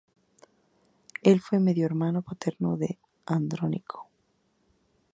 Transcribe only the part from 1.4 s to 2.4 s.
fue medio hermano